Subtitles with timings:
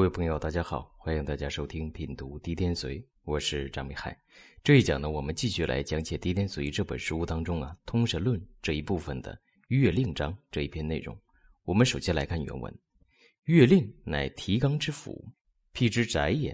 [0.00, 4.18] 各位朋友，大家好，欢迎大家收听品读《滴天髓》，我是张美海。
[4.64, 11.14] 这一讲呢，我们继续来讲解《滴天髓》这本书当中啊，《通神论》这一部分的月令章这一篇内容。
[11.64, 12.74] 我们首先来看原文
[13.44, 15.22] ：“月令乃提纲之府，
[15.74, 16.50] 辟之宅也；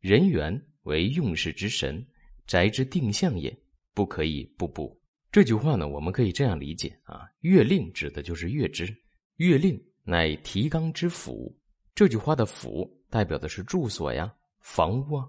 [0.00, 2.04] 人元为用事之神，
[2.48, 3.56] 宅之定向也，
[3.94, 8.92] 不可以不补。”这句话呢，我们可以这样理解啊：月令指的就是月支，
[9.36, 11.56] 月令乃提纲之府。
[11.98, 15.28] 这句话的“府”代表的是住所呀、房屋啊。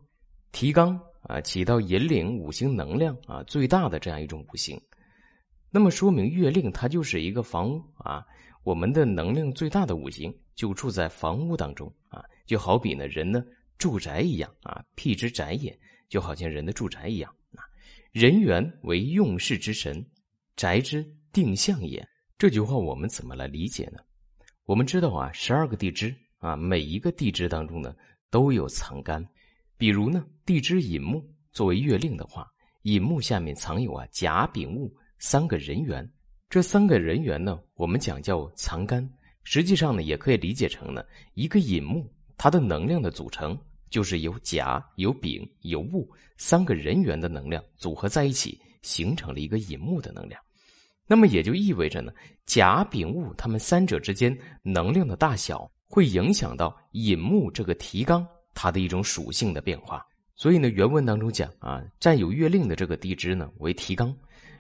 [0.52, 4.80] 提纲啊，起到引领五行能量啊最大的这样一种五行。
[5.72, 8.24] 那么说明月令它就是一个房屋啊，
[8.62, 13.44] 我们的能量最大的五行就住在房屋当中啊，就好比呢人呢
[13.80, 15.76] 住宅一样啊，辟之宅也，
[16.08, 17.36] 就好像人的住宅一样。
[18.12, 20.08] 人元为用事之神，
[20.56, 22.08] 宅之定向也。
[22.38, 23.98] 这句话我们怎么来理解呢？
[24.66, 26.16] 我们知道啊，十二个地支。
[26.40, 27.96] 啊，每一个地支当中呢
[28.30, 29.26] 都有藏干，
[29.78, 32.48] 比如呢地支寅木作为月令的话，
[32.84, 36.10] 寅木下面藏有啊甲丙戊三个人员，
[36.50, 39.08] 这三个人员呢我们讲叫藏干，
[39.44, 43.58] 实际上呢也可以理解成呢一个寅木它的能量的组成
[43.90, 50.42] 就是由甲有丙有戊三个人员的能量组合在一起形成了一个寅木的能量，
[51.06, 52.14] 那么也就意味着呢
[52.46, 55.70] 甲丙戊他们三者之间能量的大小。
[55.90, 64.16] 会影响到引木这个提纲它的一种属性的变化，所以呢，原文当中讲啊，占有月令的这个地支呢为提纲，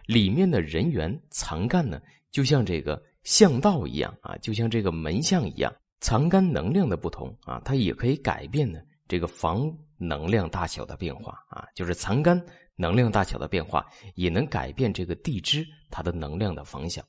[0.07, 12.41] 里面的人员藏干呢，就像这个巷道一样啊，就像这个门巷一样，藏干能量的不同啊，它也可以改变呢这个房能量大小的变化啊，就是藏干
[12.75, 17.05] 能量大小的变化也能改变这个地支它的能量的方向。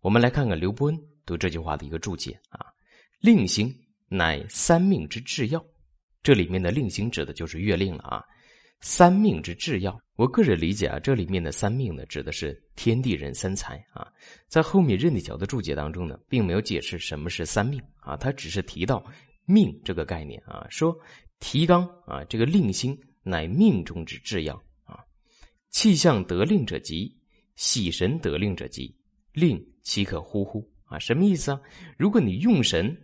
[0.00, 2.67] 我们来看看刘伯恩对这句话的一个注解啊。
[3.20, 3.74] 令星
[4.08, 5.64] 乃三命之制要，
[6.22, 8.24] 这里面的令星指的就是月令了啊。
[8.80, 14.06] 三命之制要，我个人理解啊，这里面的三命呢，指的是天地人三才啊。
[14.46, 19.04] 在后面任体桥的注解当中呢，并没有解释什么是三命啊，他只是提到
[19.46, 20.96] 命这个概念啊，说
[21.40, 24.54] 提纲啊，这个令星乃命中之制要
[24.84, 25.00] 啊。
[25.70, 27.12] 气象得令者吉，
[27.56, 28.94] 喜神得令者吉，
[29.32, 31.00] 令岂可忽乎啊？
[31.00, 31.60] 什么意思啊？
[31.96, 32.96] 如果你用神。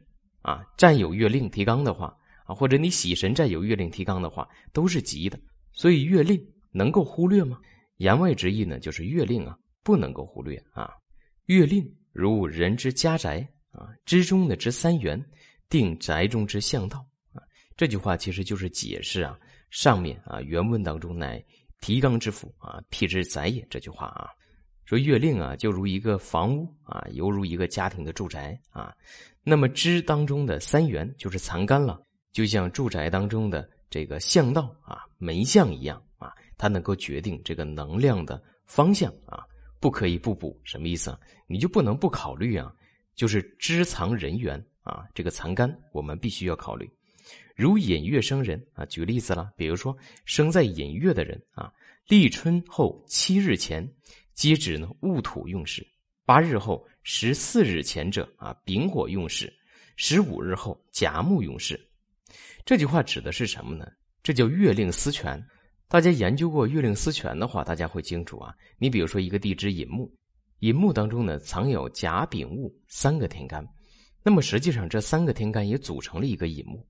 [0.44, 5.40] 啊，占有月令提纲的话，啊，或者你喜神占有月令提纲的话，都是吉的。
[5.72, 6.38] 所以月令
[6.70, 7.58] 能够忽略吗？
[7.96, 10.92] 言外之意呢，就是月令啊不能够忽略啊。
[11.46, 13.40] 月令如人之家宅
[13.70, 15.18] 啊之中的之三元，
[15.70, 16.98] 定宅中之向道
[17.32, 17.40] 啊。
[17.74, 19.38] 这句话其实就是解释啊
[19.70, 21.42] 上面啊原文当中乃
[21.80, 24.28] 提纲之府啊辟之宅也这句话啊。
[24.84, 28.94] 说月令啊，就如一个房屋啊，犹如一个家庭的住宅啊。
[29.42, 32.00] 那么支当中的三元就是藏干了，
[32.32, 39.44] 就像住宅当中的这个巷道啊、门巷一样啊，它能够决定这个能量的方向啊，
[39.80, 40.58] 不可以不补。
[40.64, 41.18] 什么意思啊？
[41.46, 42.72] 你就不能不考虑啊？
[43.14, 46.90] 就是支藏人员啊，这个藏干我们必须要考虑。
[47.56, 49.96] 如寅月生人啊，举例子了，比如说
[50.26, 51.72] 生在寅月的人啊，
[52.08, 53.88] 立春后七日前。
[54.34, 55.86] 皆指呢戊土用事，
[56.26, 59.52] 八日后十四日前者啊丙火用事，
[59.96, 61.80] 十五日后甲木用事。
[62.64, 63.86] 这句话指的是什么呢？
[64.22, 65.42] 这叫月令司权。
[65.86, 68.52] 大家研究过月令司权的话，大家会清楚啊。
[68.78, 70.12] 你比如说一个地支寅木，
[70.58, 73.64] 寅木当中呢藏有甲丙戊三个天干，
[74.24, 76.84] 那么实际上这三个天干也组成了一个寅木。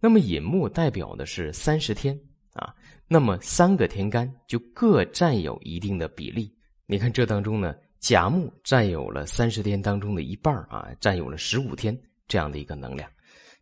[0.00, 2.18] 那么寅木代表的是三十天
[2.54, 2.74] 啊，
[3.06, 6.52] 那么三个天干就各占有一定的比例。
[6.90, 11.94] 你看，这当中呢，甲木占有了三十天当中的一半啊，占有了十五天
[12.26, 13.06] 这样的一个能量。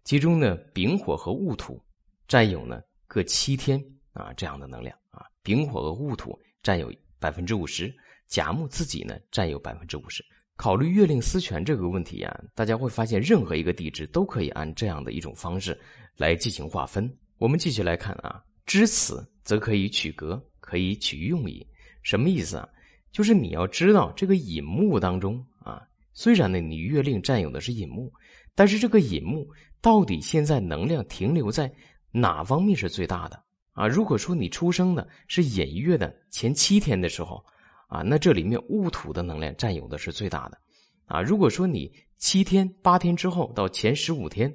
[0.04, 1.82] 其中呢，丙火和戊土
[2.28, 5.26] 占有呢各七天啊这样的能量啊。
[5.42, 6.88] 丙火和戊土占有
[7.19, 7.92] 百分之五十，
[8.28, 10.25] 甲木自己呢占有百分之五十。
[10.54, 15.76] 考虑月令司权这个问题啊，大家会发现，任何一个地支都可以按这样的一种方式
[16.16, 17.12] 来进行划分。
[17.39, 21.66] 我们继续来看啊，知此则可以取格，可以取用矣。
[22.04, 22.68] 什么意思啊？
[23.16, 25.80] 就是你要知道这个寅木当中啊，
[26.13, 28.13] 虽然呢你月令占有的是寅木，
[28.54, 29.48] 但是这个寅木
[29.80, 31.72] 到底现在能量停留在
[32.10, 33.42] 哪方面是最大的
[33.72, 33.89] 啊？
[33.89, 37.42] 如果说你出生的是寅月的前七天的时候
[37.89, 40.59] 啊，那这里面戊土的能量占有的是最大的
[41.07, 41.22] 啊。
[41.22, 44.54] 如果说你七天八天之后到前十五天，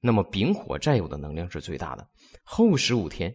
[0.00, 2.04] 那么丙火占有的能量是最大的，
[2.42, 3.32] 后十五天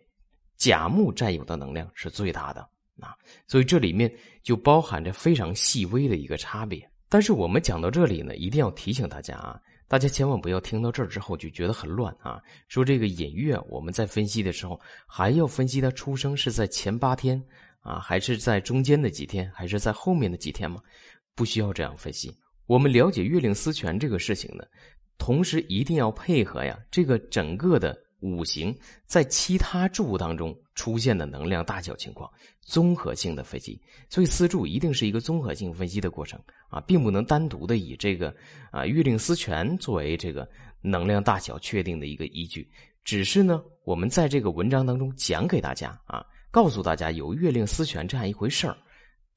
[0.57, 2.67] 甲木占有的能量是最大的。
[2.99, 3.15] 啊，
[3.47, 4.11] 所以这里面
[4.43, 6.89] 就包含着非常细微的一个差别。
[7.09, 12.41] 但是我们讲到这里呢，一定要提醒大家啊，大家千万不要听到这儿之后就觉得很乱啊！
[12.67, 17.41] 说这个尹月，我们在分析的时候还要分析他出生是在前八天
[17.81, 20.81] 啊，还是在中间的几天，还是在后面的几天吗？
[21.35, 22.35] 不需要这样分析。
[22.65, 24.65] 我们了解月令司权这个事情呢，
[25.19, 27.95] 同时一定要配合呀，这个整个的
[28.25, 28.75] 五行
[29.05, 32.29] 在其他柱当中出现的能量大小情况，
[32.61, 33.79] 综合性的分析。
[34.09, 36.39] 所以四柱一定是一个综合性分析的过程
[36.69, 38.35] 啊，并不能单独的以这个
[38.71, 40.49] 啊月令司权作为这个
[40.81, 42.67] 能量大小确定的一个依据。
[43.03, 48.75] 只是呢，我们在这个文章当中讲给大家啊，告诉大家有月令司权这样一回事儿。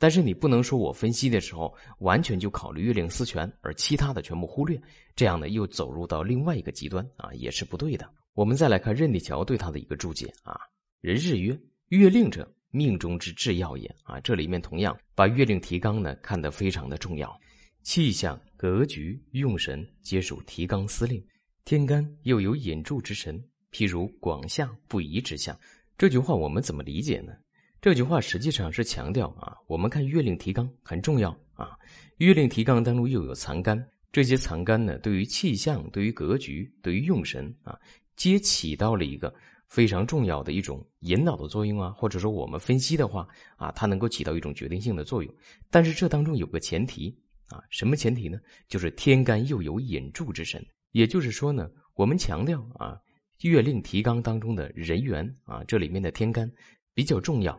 [0.00, 4.80] 但是你不能说我分析的时候完全就考虑月令司权，而其他的全部忽略，
[5.16, 8.08] 这样呢又走入到另外一个极端啊，也是不对的。
[8.38, 10.56] 我们再来看任地桥对他的一个注解啊，
[11.00, 11.58] 人日曰：
[11.88, 14.20] 月令者，命中之至要也啊。
[14.20, 17.36] 这里面同样把月令提纲呢看得非常的重要，
[17.82, 21.20] 气象、格局、用神皆属提纲司令。
[21.64, 23.42] 天干又有引柱之神，
[23.72, 25.58] 譬如广夏不宜之象。
[25.96, 27.32] 这句话我们怎么理解呢？
[27.80, 31.70] 这句话实际上是强调啊，我们看月令提纲很重要啊。
[32.18, 37.76] 月令提纲当中又有藏干，这些藏干呢，对于气象、对于格局、对于用神啊，
[38.18, 39.34] 皆起到了一个
[39.68, 41.90] 非常重要的一种引导的作用啊。
[41.92, 43.26] 或者说我们分析的话
[43.56, 45.34] 啊，它能够起到一种决定性的作用。
[45.70, 47.16] 但是这当中有个前提
[47.48, 48.38] 啊，什么前提呢？
[48.68, 50.62] 就是天干又有引柱之神，
[50.92, 53.00] 也就是说呢，我们强调啊，
[53.42, 56.50] 月令提纲当中的人员啊，这里面的天干
[56.92, 57.58] 比较重要。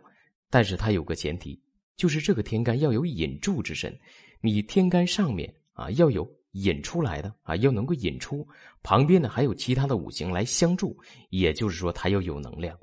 [0.51, 1.59] 但是它有个前提，
[1.95, 3.97] 就是这个天干要有引柱之神，
[4.41, 8.47] 你天干上面啊要有引出来的啊，要能够引出
[8.81, 10.97] 旁边呢还有其他的五行来相助，
[11.29, 12.77] 也就是说它要有能量。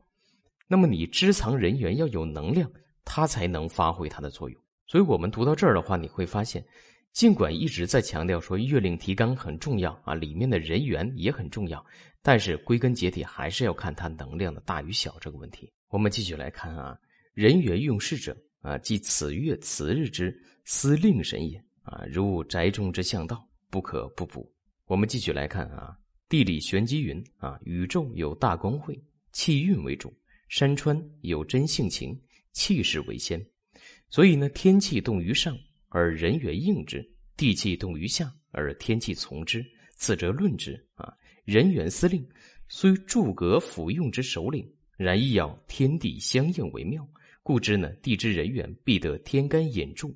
[0.68, 2.70] 那么你支藏人员要有能量，
[3.04, 4.60] 它才能发挥它的作用。
[4.86, 6.64] 所以我们读到这儿的话，你会发现，
[7.12, 11.84] 尽管一直在强调说月令提纲很重要啊，里面的人员也很重要，
[12.22, 15.72] 但是归根结底还是要看它能量的大与小这个问题。
[15.88, 16.98] 我们继续来看啊。
[17.32, 20.34] 人缘用事者啊，即此月此日之
[20.64, 24.50] 司令神也啊，如宅中之向道，不可不补。
[24.86, 25.96] 我们继续来看啊，
[26.28, 28.96] 地理玄机云啊，宇宙有大光会，
[29.32, 30.08] 气运为主；
[30.48, 32.18] 山川有真性情，
[32.52, 33.44] 气势为先。
[34.08, 35.58] 所以呢，天气动于上，
[35.88, 37.00] 而人缘应之；
[37.36, 39.64] 地气动于下，而天气从之。
[39.96, 41.12] 此则论之啊，
[41.44, 42.26] 人缘司令
[42.68, 47.06] 虽诸葛府用之首领，然亦要天地相应为妙。
[47.42, 50.14] 故知呢，地之人员必得天干引助，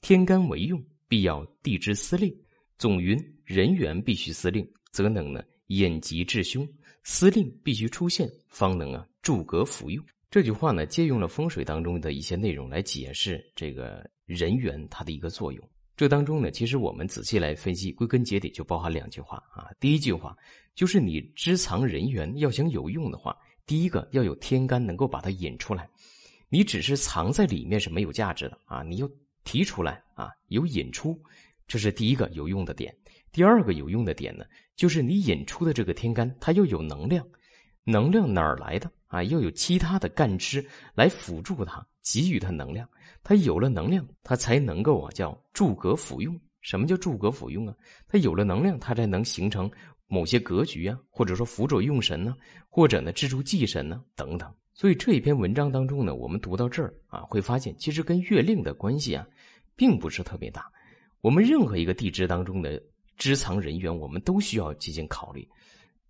[0.00, 2.34] 天干为用，必要地之司令。
[2.80, 6.66] 总云人员必须司令，则能呢引吉制凶。
[7.02, 10.02] 司令必须出现，方能啊助格服用。
[10.30, 15.62] 这句话呢，借用了风水当中的一些内容来解释这个人员它的一个作用。
[15.94, 19.68] 这当中呢，其实我们仔细来分析，归根结底就包含两句话啊。
[19.78, 20.34] 第一句话
[20.74, 23.36] 就是你支藏人员要想有用的话，
[23.66, 25.86] 第一个要有天干能够把它引出来。
[26.48, 28.82] 你只是藏在里面是没有价值的啊！
[28.82, 29.10] 你又
[29.44, 31.20] 提出来啊，有引出，
[31.70, 32.92] 这是第一个有用的点。
[33.30, 34.44] 第二个有用的点呢，
[34.74, 37.24] 就是你引出的这个天干，它又有能量，
[37.84, 39.22] 能量哪儿来的啊？
[39.22, 42.88] 又有其他的干支来辅助它，给予它能量。
[43.22, 46.36] 它有了能量，它才能够啊叫助格辅用。
[46.60, 47.74] 什么叫助格辅用啊？
[48.08, 49.70] 它有了能量，它才能形成
[50.08, 52.34] 某些格局啊，或者说辅佐用神呢，
[52.68, 54.52] 或者呢制住忌神呢等等。
[54.74, 59.24] 所以这一篇文章当中呢，我们读到这儿啊，会发现其实跟月令的关系啊，
[59.76, 60.68] 并不是特别大。
[61.20, 62.82] 我们任何一个地支当中的
[63.16, 65.46] 支藏人员，我们都需要进行考虑。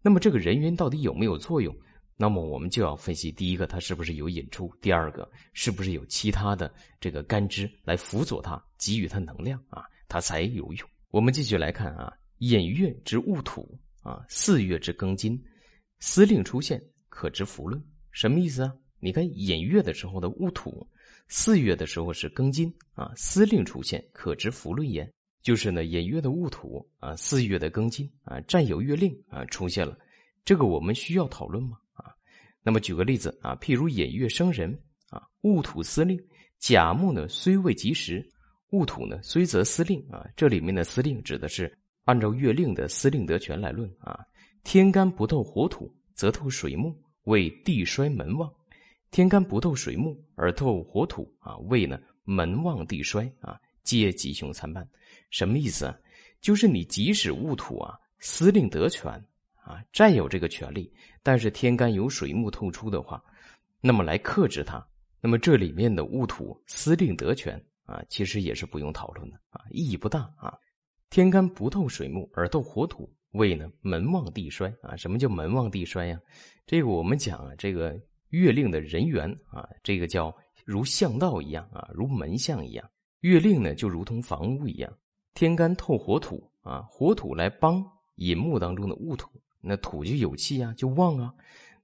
[0.03, 1.75] 那么这个人员到底有没有作用？
[2.17, 10.89] 那么我们就要分析：第一个，它是不是有引出；第二个，是不是有其他的这个干支来辅佐它，给予它能量啊，它才有用。
[11.11, 15.43] 我们继续来看啊，引月之戊土啊，四月之庚金，
[15.99, 17.83] 司令出现，可知福论。
[18.13, 18.73] 什么意思啊？
[19.01, 20.87] 你看寅月的时候的戊土，
[21.33, 25.09] 四月的时候是庚金啊，司令出现，可知福论焉。
[25.43, 29.97] 就是呢，寅月的戊土啊，四月的庚金啊，占有月令啊出现了，
[30.45, 31.79] 这个我们需要讨论吗？
[31.93, 32.13] 啊，
[32.65, 34.77] 那么举个例子啊，譬如寅月生人
[35.09, 36.21] 啊，戊土司令，
[36.59, 38.29] 甲木呢虽未及时，
[38.71, 41.73] 戊土呢虽则司令啊，这里面的司令指的是
[42.07, 44.19] 按照月令的司令得权来论啊，
[44.65, 46.93] 天干不透火土，则透水木。
[47.25, 48.51] 为地衰门旺，
[49.11, 54.89] 天干不透水木而透火土啊，为呢门旺地衰啊，皆吉凶参半。
[55.31, 55.99] 什么意思啊？
[56.41, 59.13] 就是你即使戊土啊，司令得权
[59.57, 63.23] 啊，占有这个权利，但是天干有水木透出的话，
[63.81, 64.87] 那么来克制它，
[65.21, 70.57] 那么这里面的戊土司令得权啊，其实也是不用讨论的啊，意义不大啊。
[71.11, 74.95] 天干不透水木而透火土为呢门旺地衰啊。
[74.95, 76.21] 什么叫门旺地衰呀？
[76.65, 80.35] 这个我们讲啊，这个月令的人员啊，这个叫
[80.65, 82.91] 如巷道一样啊，如门相一样。
[83.21, 84.93] 月令呢就如同房屋一样，
[85.35, 87.85] 天干透火土啊，火土来帮
[88.17, 89.29] 引木当中的戊土，
[89.61, 91.35] 那土就有气啊，就旺啊。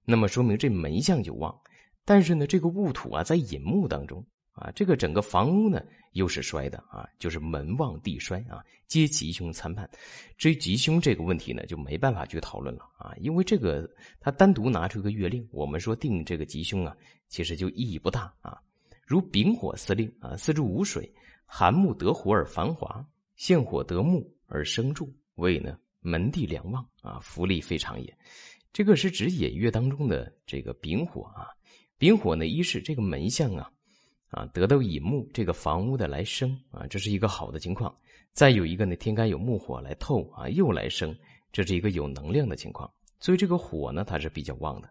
[0.04, 1.54] 那么说明这门相就旺。
[2.04, 4.24] 但是呢，这个戊土啊，在引木当中
[4.56, 5.82] 啊，这个整个房屋呢
[6.12, 9.88] 又是衰的啊，就是门旺地衰啊，皆吉凶参半。
[10.38, 16.96] 至于吉凶这个问题呢，就没办法去讨论了啊，因为这个他单独拿出一个月令，我们说定这个吉凶啊，
[17.28, 18.58] 其实就意义不大啊。
[19.04, 21.12] 如丙火司令啊，四柱无水，
[21.44, 28.18] 寒木得火而繁华，现火得木而生柱，谓呢门第良旺啊，福利非常也。
[28.72, 31.48] 这个是指寅月当中的这个丙火啊。
[31.98, 33.70] 丙火呢，一是这个门相啊，
[34.30, 37.94] 啊得到乙木这个房屋的来生啊，这是一个好的情况。
[38.32, 41.16] 再有一个呢，天干有木火来透啊，又来生，
[41.52, 42.92] 这是一个有能量的情况。
[43.20, 44.90] 所以这个火呢，它是比较旺的。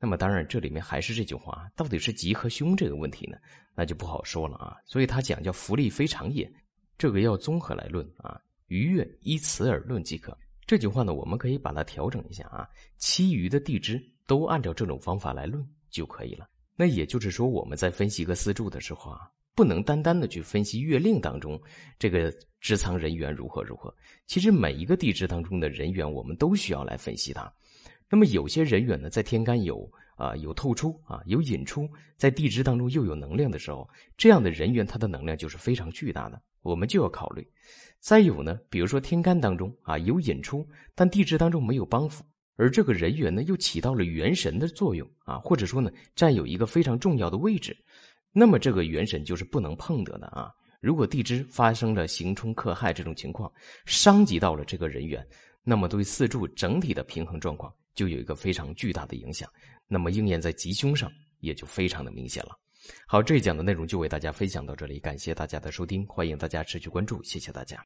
[0.00, 3.36] 那么当然，这里面还是这句话，到底是吉和凶这个问题呢，
[3.74, 4.76] 那就不好说了啊。
[4.84, 6.50] 所以他讲叫福利非常也，
[6.98, 8.40] 这个要综合来论啊。
[8.66, 10.36] 余月依此而论即可。
[10.66, 15.64] 这句话呢，我们可以把它调整一下啊，其余的地支都按照这种方法来论。
[15.92, 16.48] 就可以了。
[16.82, 21.56] 那也就是说，我们在分析一个四柱的时候啊，不能单单的去分析月令当中
[21.96, 23.94] 这个支仓人员如何如何。
[24.26, 27.48] 其实每一个地支当中的人员，我们都需要来分析它。
[28.10, 37.48] 那么有些人员呢，在天干有啊有透出啊有引出，在地支当中又有能量的时候，这样的人员他的能量就是非常巨大的，我们就要考虑。
[38.00, 42.24] 再有呢，比如说天干当中啊有引出，但地支当中没有帮扶。
[42.62, 47.76] 而这个人员呢，又起到了元神的作用啊，或者说呢，占有一个非常重要的位置，
[48.30, 50.48] 那么这个元神就是不能碰得的啊。
[50.80, 53.52] 如果地支发生了刑冲克害这种情况，
[53.84, 55.26] 伤及到了这个人员，
[55.64, 59.50] 那么对四柱整体的平衡状况就有一个非常巨大的影响，
[59.88, 62.56] 那么应验在吉凶上也就非常的明显了。
[63.08, 67.76] 好，这一讲的内容就为大家分享到这里，感谢大家的收听，欢迎大家持续关注，谢谢大家。